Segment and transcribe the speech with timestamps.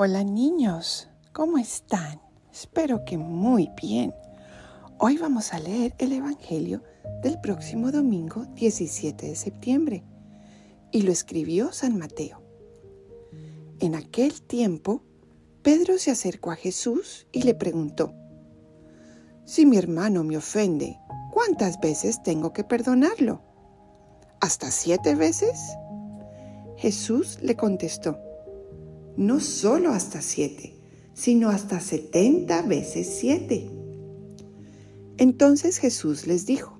[0.00, 2.20] Hola niños, ¿cómo están?
[2.52, 4.14] Espero que muy bien.
[4.96, 6.84] Hoy vamos a leer el Evangelio
[7.20, 10.04] del próximo domingo 17 de septiembre
[10.92, 12.40] y lo escribió San Mateo.
[13.80, 15.02] En aquel tiempo,
[15.62, 18.14] Pedro se acercó a Jesús y le preguntó,
[19.46, 20.96] Si mi hermano me ofende,
[21.32, 23.42] ¿cuántas veces tengo que perdonarlo?
[24.40, 25.58] ¿Hasta siete veces?
[26.76, 28.27] Jesús le contestó,
[29.18, 30.74] no solo hasta siete,
[31.12, 33.68] sino hasta setenta veces siete.
[35.16, 36.78] Entonces Jesús les dijo,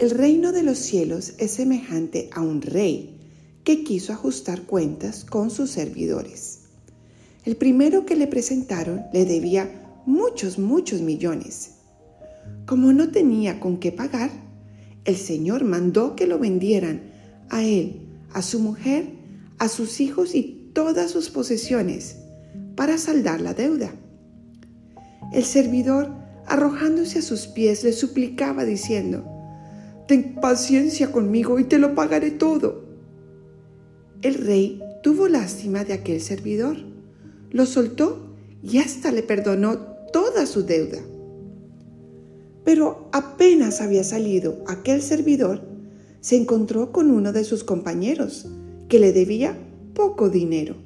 [0.00, 3.20] el reino de los cielos es semejante a un rey
[3.62, 6.60] que quiso ajustar cuentas con sus servidores.
[7.44, 11.72] El primero que le presentaron le debía muchos, muchos millones.
[12.64, 14.30] Como no tenía con qué pagar,
[15.04, 17.02] el Señor mandó que lo vendieran
[17.50, 18.00] a él,
[18.32, 19.10] a su mujer,
[19.58, 22.18] a sus hijos y todas sus posesiones
[22.76, 23.90] para saldar la deuda.
[25.32, 26.08] El servidor,
[26.46, 29.24] arrojándose a sus pies, le suplicaba diciendo,
[30.06, 32.84] Ten paciencia conmigo y te lo pagaré todo.
[34.22, 36.76] El rey tuvo lástima de aquel servidor,
[37.50, 39.78] lo soltó y hasta le perdonó
[40.12, 41.00] toda su deuda.
[42.64, 45.60] Pero apenas había salido aquel servidor,
[46.20, 48.46] se encontró con uno de sus compañeros
[48.88, 49.58] que le debía
[49.98, 50.76] poco dinero.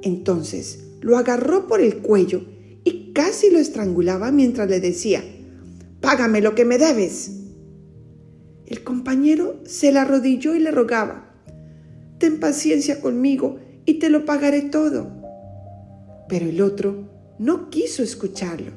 [0.00, 2.40] Entonces lo agarró por el cuello
[2.82, 5.22] y casi lo estrangulaba mientras le decía,
[6.00, 7.32] Págame lo que me debes.
[8.66, 11.34] El compañero se le arrodilló y le rogaba,
[12.18, 15.12] Ten paciencia conmigo y te lo pagaré todo.
[16.30, 18.72] Pero el otro no quiso escucharlo,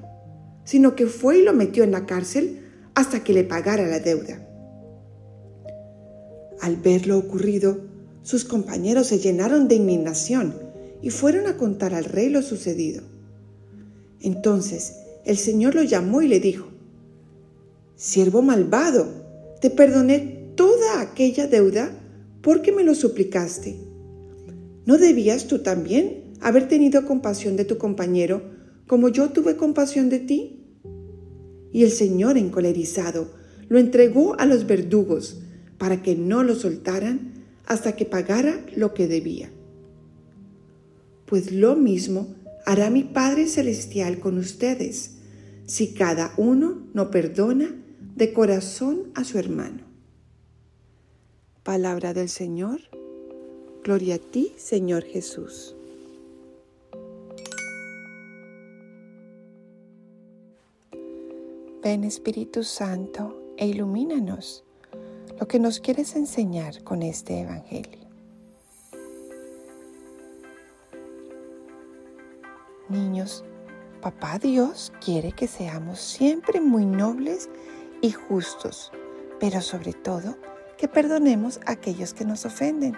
[0.65, 2.59] sino que fue y lo metió en la cárcel
[2.95, 4.45] hasta que le pagara la deuda.
[6.59, 7.90] Al ver lo ocurrido,
[8.23, 10.53] sus compañeros se llenaron de indignación
[11.01, 13.03] y fueron a contar al rey lo sucedido.
[14.19, 14.93] Entonces
[15.25, 16.67] el Señor lo llamó y le dijo,
[17.95, 19.07] Siervo malvado,
[19.61, 21.91] te perdoné toda aquella deuda
[22.41, 23.77] porque me lo suplicaste.
[24.85, 28.41] ¿No debías tú también haber tenido compasión de tu compañero
[28.87, 30.65] como yo tuve compasión de ti?
[31.71, 33.29] Y el Señor, encolerizado,
[33.69, 35.39] lo entregó a los verdugos
[35.77, 37.30] para que no lo soltaran
[37.71, 39.49] hasta que pagara lo que debía.
[41.25, 45.11] Pues lo mismo hará mi Padre Celestial con ustedes,
[45.67, 47.73] si cada uno no perdona
[48.13, 49.85] de corazón a su hermano.
[51.63, 52.81] Palabra del Señor.
[53.85, 55.73] Gloria a ti, Señor Jesús.
[61.81, 64.65] Ven Espíritu Santo e ilumínanos
[65.41, 68.07] lo que nos quieres enseñar con este Evangelio.
[72.89, 73.43] Niños,
[74.03, 77.49] Papá Dios quiere que seamos siempre muy nobles
[78.01, 78.91] y justos,
[79.39, 80.37] pero sobre todo
[80.77, 82.95] que perdonemos a aquellos que nos ofenden.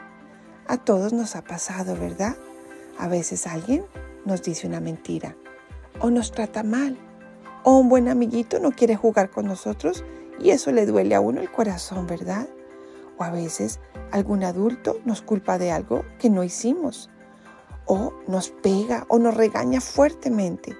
[0.68, 2.36] A todos nos ha pasado, ¿verdad?
[3.00, 3.86] A veces alguien
[4.26, 5.38] nos dice una mentira
[6.02, 6.98] o nos trata mal
[7.64, 10.04] o un buen amiguito no quiere jugar con nosotros
[10.40, 12.48] y eso le duele a uno el corazón, ¿verdad?
[13.18, 13.80] O a veces
[14.12, 17.10] algún adulto nos culpa de algo que no hicimos.
[17.86, 20.76] O nos pega o nos regaña fuertemente.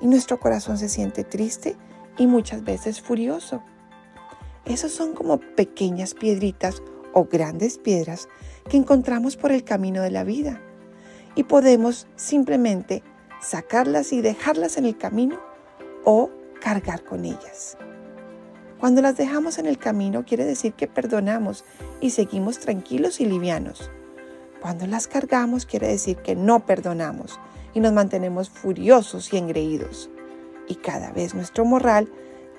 [0.00, 1.76] Y nuestro corazón se siente triste
[2.16, 3.62] y muchas veces furioso.
[4.64, 6.82] Esos son como pequeñas piedritas
[7.12, 8.28] o grandes piedras
[8.68, 10.60] que encontramos por el camino de la vida.
[11.34, 13.02] Y podemos simplemente
[13.40, 15.38] sacarlas y dejarlas en el camino
[16.04, 17.76] o cargar con ellas.
[18.78, 21.64] Cuando las dejamos en el camino quiere decir que perdonamos
[22.00, 23.90] y seguimos tranquilos y livianos.
[24.60, 27.38] Cuando las cargamos quiere decir que no perdonamos
[27.72, 30.10] y nos mantenemos furiosos y engreídos.
[30.68, 32.10] Y cada vez nuestro morral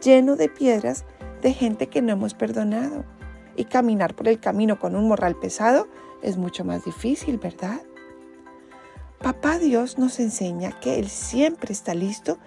[0.02, 1.06] lleno de piedras
[1.42, 3.04] de gente que no hemos perdonado.
[3.56, 5.88] Y caminar por el camino con un morral pesado
[6.22, 7.81] es mucho más difícil, ¿verdad?
[9.19, 12.38] Papá Dios nos enseña que Él siempre está listo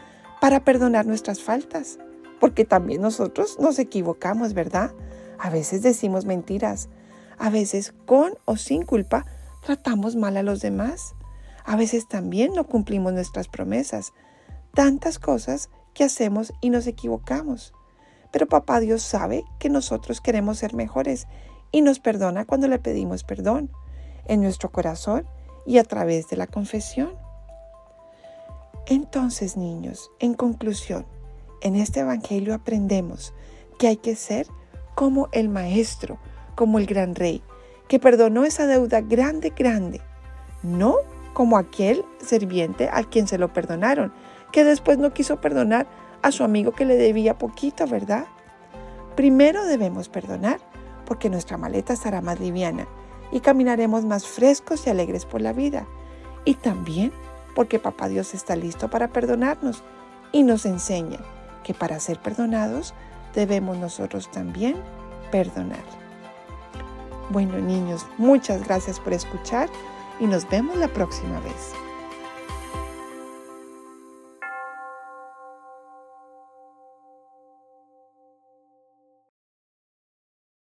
[0.41, 1.99] para perdonar nuestras faltas
[2.41, 4.93] porque también nosotros nos equivocamos, ¿verdad?
[5.39, 6.89] A veces decimos mentiras,
[7.39, 9.25] a veces con o sin culpa
[9.65, 11.15] tratamos mal a los demás,
[11.65, 14.13] a veces también no cumplimos nuestras promesas,
[14.75, 17.73] tantas cosas que hacemos y nos equivocamos.
[18.31, 21.27] Pero papá Dios sabe que nosotros queremos ser mejores
[21.73, 23.71] y nos perdona cuando le pedimos perdón,
[24.27, 25.27] en nuestro corazón
[25.67, 27.13] y a través de la confesión.
[28.87, 31.07] Entonces, niños, en conclusión,
[31.61, 33.35] en este Evangelio aprendemos
[33.79, 34.47] que hay que ser
[34.95, 36.19] como el Maestro,
[36.55, 37.43] como el gran Rey,
[37.87, 40.01] que perdonó esa deuda grande, grande,
[40.63, 40.97] no
[41.33, 44.13] como aquel serviente al quien se lo perdonaron,
[44.53, 45.87] que después no quiso perdonar
[46.23, 48.27] a su amigo que le debía poquito, ¿verdad?
[49.15, 50.59] Primero debemos perdonar
[51.07, 52.87] porque nuestra maleta estará más liviana
[53.31, 55.87] y caminaremos más frescos y alegres por la vida.
[56.45, 57.13] Y también
[57.55, 59.83] porque Papá Dios está listo para perdonarnos
[60.33, 61.19] y nos enseña
[61.63, 62.95] que para ser perdonados
[63.35, 64.77] debemos nosotros también
[65.31, 65.85] perdonar.
[67.31, 69.69] Bueno niños, muchas gracias por escuchar
[70.19, 71.75] y nos vemos la próxima vez.